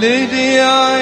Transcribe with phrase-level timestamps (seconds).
[0.00, 0.96] ليلي يا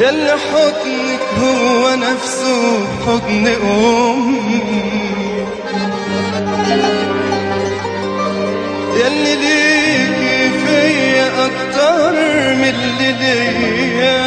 [0.00, 4.62] يلي حضنك هو نفسه حضن أمي.
[8.96, 12.12] يلي ليكي فيا أكتر
[12.56, 14.20] من اللي ليا.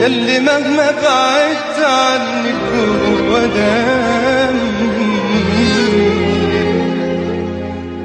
[0.00, 4.98] يلي مهما بعدت عنك هو دمي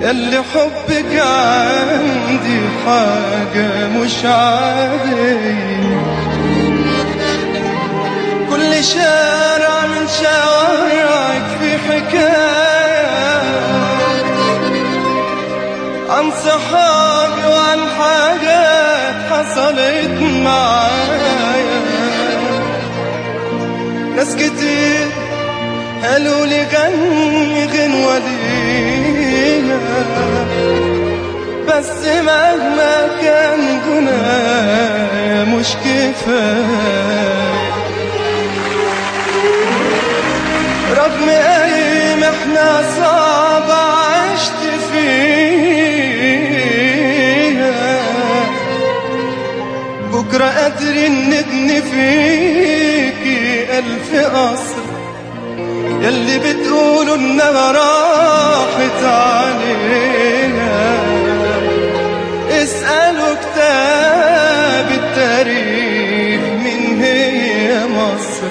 [0.02, 2.43] يلي حبك عندي
[2.86, 6.04] حاجة مش عادية
[8.50, 12.54] كل شارع من شوارعك في حكاية.
[16.10, 21.82] عن صحابي وعن حاجات حصلت معايا.
[24.16, 25.08] ناس كتير
[26.04, 29.80] قالوا لي غني غنوة لينا
[31.74, 37.44] بس مهما كان جنايا مش كفاية
[40.98, 44.62] رغم اي محنة صعبة عشت
[44.92, 45.64] فيها.
[50.14, 53.40] بكرة قادرين نبني فيكي
[53.80, 54.84] ألف قصر.
[56.02, 60.43] يلي بتقولوا إنها راحت علينا
[68.04, 68.48] مصر.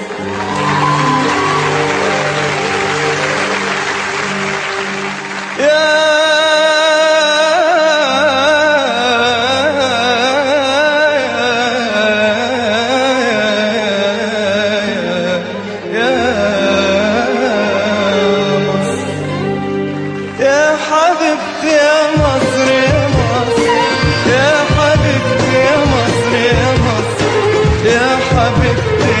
[20.39, 22.52] يا حبيبتي يا مصر.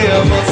[0.03, 0.42] Yeah.